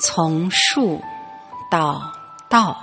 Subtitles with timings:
[0.00, 1.02] 从术
[1.68, 2.12] 到
[2.48, 2.76] 道，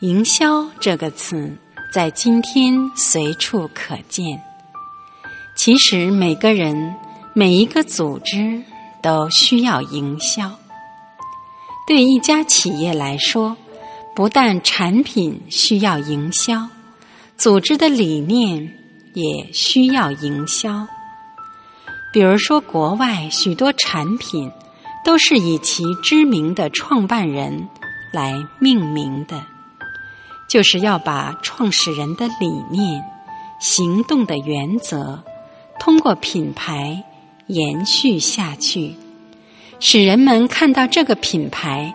[0.00, 1.56] 营销这个词
[1.94, 4.42] 在今天随处可见。
[5.56, 6.94] 其实每个人、
[7.32, 8.62] 每一个组织
[9.02, 10.52] 都需要营销。
[11.86, 13.56] 对一家企业来说，
[14.14, 16.68] 不但产品需要营销，
[17.38, 18.74] 组织的理念
[19.14, 20.86] 也需要营销。
[22.10, 24.50] 比如说，国外许多产品
[25.04, 27.68] 都是以其知名的创办人
[28.12, 29.44] 来命名的，
[30.48, 33.04] 就是要把创始人的理念、
[33.60, 35.22] 行动的原则，
[35.78, 37.04] 通过品牌
[37.46, 38.94] 延续下去，
[39.78, 41.94] 使人们看到这个品牌，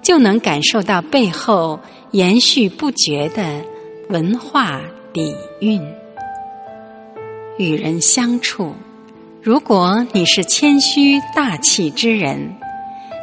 [0.00, 1.78] 就能感受到背后
[2.12, 3.62] 延续不绝的
[4.08, 4.80] 文化
[5.12, 5.80] 底蕴。
[7.58, 8.74] 与人相处。
[9.42, 12.54] 如果你是谦虚大气之人，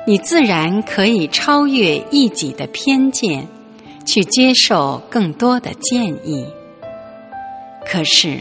[0.07, 3.47] 你自然可以超越一己的偏见，
[4.03, 6.43] 去接受更多的建议。
[7.85, 8.39] 可是，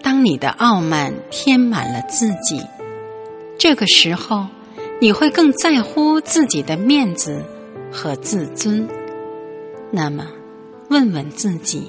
[0.00, 2.62] 当你的傲慢填满了自己，
[3.58, 4.46] 这个时候，
[5.00, 7.44] 你会更在乎自己的面子
[7.90, 8.86] 和自尊。
[9.90, 10.24] 那么，
[10.88, 11.82] 问问自己，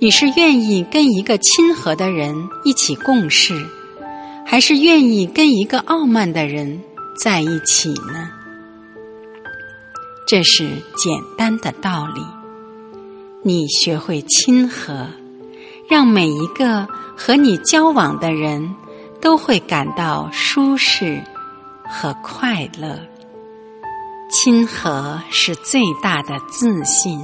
[0.00, 3.54] 你是愿意跟一个亲和的人一起共事？
[4.50, 6.82] 还是愿意跟一个傲慢的人
[7.16, 8.28] 在一起呢？
[10.26, 12.20] 这是简单的道理。
[13.44, 15.06] 你学会亲和，
[15.88, 18.74] 让每一个和你交往的人
[19.20, 21.22] 都会感到舒适
[21.88, 22.98] 和快乐。
[24.32, 27.20] 亲和是最大的自信。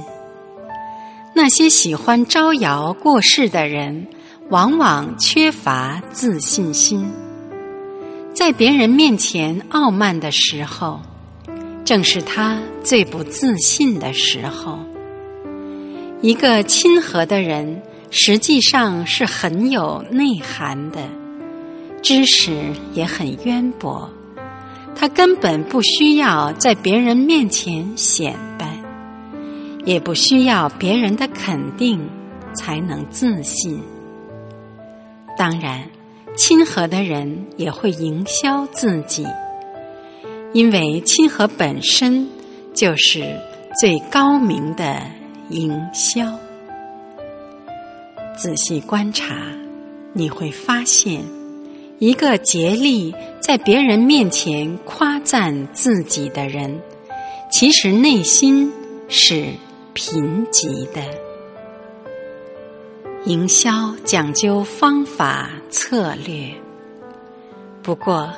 [1.35, 4.07] 那些喜欢招摇过市的人。
[4.49, 7.05] 往往缺乏自信心，
[8.33, 11.01] 在别人面前傲慢的时候，
[11.83, 14.79] 正是他最不自信的时候。
[16.21, 21.01] 一个亲和的人，实际上是很有内涵的，
[22.01, 24.09] 知识也很渊博。
[24.95, 28.79] 他根本不需要在别人面前显摆，
[29.83, 31.99] 也不需要别人的肯定
[32.55, 33.77] 才能自信。
[35.37, 35.87] 当然，
[36.35, 39.25] 亲和的人也会营销自己，
[40.51, 42.27] 因为亲和本身
[42.73, 43.39] 就是
[43.79, 44.99] 最高明的
[45.49, 46.25] 营销。
[48.35, 49.35] 仔细观察，
[50.13, 51.23] 你会发现，
[51.99, 56.79] 一个竭力在别人面前夸赞自己的人，
[57.51, 58.71] 其实内心
[59.07, 59.45] 是
[59.93, 61.26] 贫瘠的。
[63.27, 66.49] 营销讲究方法策略，
[67.83, 68.33] 不过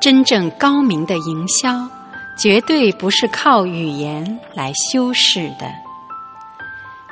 [0.00, 1.88] 真正高明的营销，
[2.36, 5.70] 绝对不是靠语言来修饰的。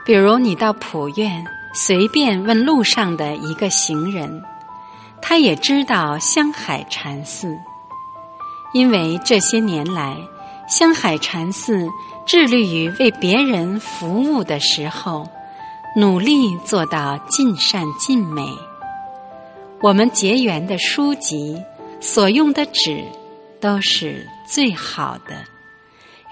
[0.05, 4.43] 比如，你到普院随便问路上的一个行人，
[5.23, 7.57] 他也知道香海禅寺，
[8.73, 10.17] 因为这些年来，
[10.69, 11.89] 香海禅寺
[12.27, 15.25] 致力于为别人服务的时候。
[15.97, 18.47] 努力做到尽善尽美。
[19.81, 21.61] 我们结缘的书籍，
[22.01, 23.05] 所用的纸，
[23.61, 25.45] 都是最好的，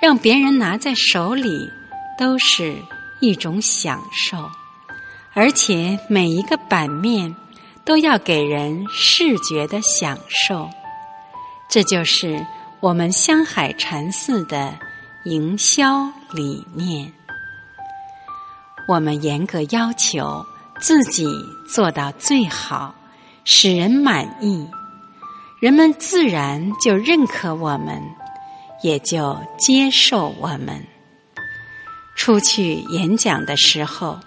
[0.00, 1.68] 让别人拿在手里
[2.16, 2.76] 都是
[3.20, 4.48] 一种享受。
[5.34, 7.34] 而且每一个版面
[7.84, 10.68] 都要给人视觉的享受。
[11.68, 12.44] 这就是
[12.80, 14.72] 我们香海禅寺的
[15.24, 17.12] 营销理念。
[18.88, 20.42] 我们严格要求
[20.80, 21.26] 自己
[21.68, 22.94] 做到最好，
[23.44, 24.66] 使人满意，
[25.60, 28.02] 人们自然就认可我们，
[28.82, 30.82] 也就接受我们。
[32.16, 34.18] 出去演讲的时候，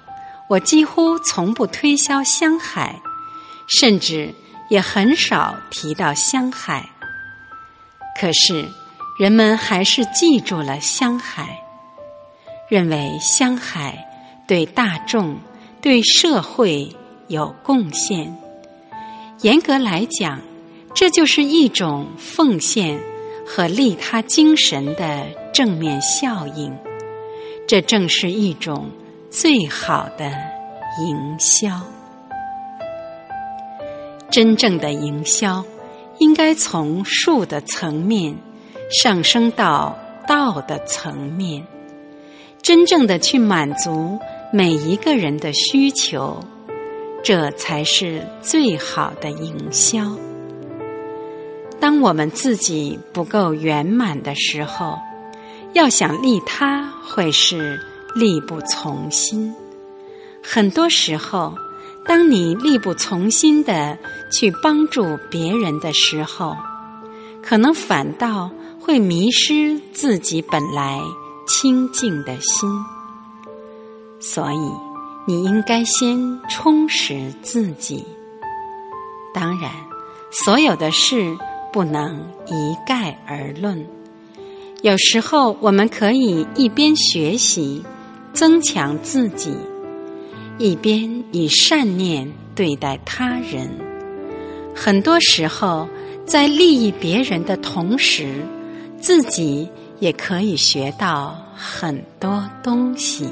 [0.47, 3.01] 我几乎从不推销香海，
[3.67, 4.31] 甚至
[4.69, 6.87] 也很少提到香海。
[8.19, 8.69] 可是，
[9.17, 11.59] 人们还是记住了香海，
[12.69, 14.07] 认为香海。
[14.51, 15.37] 对大众、
[15.79, 16.93] 对社会
[17.29, 18.37] 有贡献。
[19.43, 20.41] 严格来讲，
[20.93, 22.99] 这就是一种奉献
[23.47, 26.77] 和利他精神的正面效应。
[27.65, 28.91] 这正是一种
[29.29, 30.29] 最好的
[30.99, 31.69] 营销。
[34.29, 35.63] 真正的营销，
[36.19, 38.35] 应该从术的层面
[39.01, 41.65] 上升到道的层面，
[42.61, 44.19] 真正的去满足。
[44.53, 46.37] 每一个人的需求，
[47.23, 50.11] 这才是最好的营销。
[51.79, 54.99] 当我们自己不够圆满的时候，
[55.71, 57.79] 要想利他，会是
[58.13, 59.55] 力不从心。
[60.43, 61.55] 很多时候，
[62.05, 63.97] 当你力不从心的
[64.29, 66.57] 去帮助别人的时候，
[67.41, 71.01] 可能反倒会迷失自己本来
[71.51, 72.69] 清净的心。
[74.21, 74.71] 所以，
[75.27, 78.05] 你应该先充实自己。
[79.33, 79.71] 当然，
[80.31, 81.35] 所有的事
[81.73, 83.85] 不能一概而论。
[84.81, 87.83] 有时候，我们可以一边学习，
[88.31, 89.53] 增强自己。
[90.57, 93.69] 一边以善念对待他人，
[94.75, 95.87] 很多时候
[96.25, 98.43] 在利益别人的同时，
[98.99, 99.67] 自己
[100.01, 103.29] 也可以学到很多东西。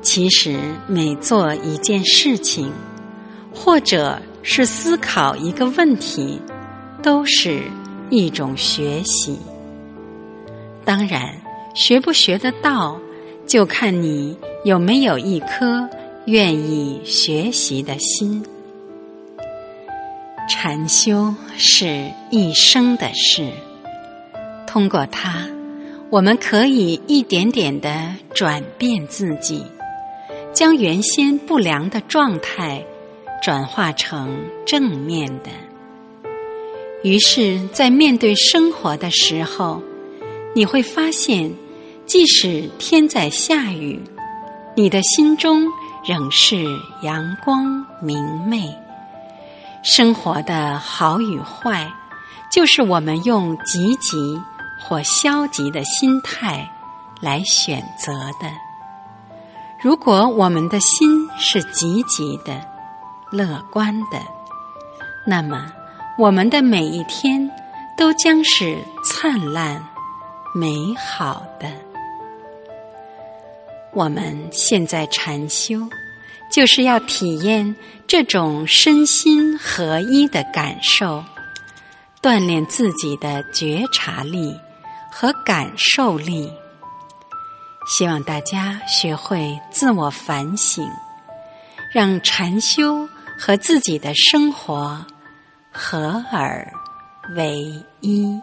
[0.00, 0.56] 其实，
[0.86, 2.70] 每做一件事情，
[3.52, 6.40] 或者是思考一个问题，
[7.02, 7.62] 都是
[8.08, 9.36] 一种学习。
[10.84, 11.22] 当然，
[11.74, 12.96] 学不学得到。
[13.46, 15.88] 就看你有没有一颗
[16.24, 18.44] 愿意学习的心。
[20.48, 23.48] 禅修是一生的事，
[24.76, 25.48] 通过它，
[26.10, 29.64] 我们可以一点点的转变自己，
[30.52, 32.84] 将原先不良的状态
[33.42, 34.36] 转化成
[34.66, 35.48] 正面的。
[37.02, 39.82] 于是，在面对生活的时候，
[40.54, 41.50] 你会发现。
[42.04, 44.00] 即使天在下雨，
[44.76, 45.66] 你的心中
[46.04, 46.64] 仍是
[47.02, 48.72] 阳光明媚。
[49.82, 51.90] 生活的好与坏，
[52.52, 54.38] 就是我们用积极
[54.86, 56.70] 或消极的心态
[57.20, 58.48] 来选择的。
[59.80, 62.60] 如果我们的心是积极的、
[63.32, 64.20] 乐观的，
[65.26, 65.72] 那么
[66.16, 67.50] 我们的每一天
[67.96, 69.84] 都将是灿烂、
[70.54, 71.68] 美好的。
[73.92, 75.80] 我们现在禅修，
[76.50, 77.74] 就是要体验
[78.06, 81.24] 这种身心合一的感受，
[82.22, 84.54] 锻炼自己的觉察力
[85.18, 86.52] 和感受力。
[87.88, 90.86] 希望大家学会自我反省，
[91.90, 93.08] 让禅修
[93.38, 95.02] 和自己的生活
[95.72, 96.70] 合而
[97.34, 97.56] 为
[98.02, 98.38] 一。